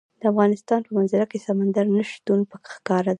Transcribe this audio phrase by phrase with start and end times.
[0.19, 2.39] د افغانستان په منظره کې سمندر نه شتون
[2.73, 3.09] ښکاره ده.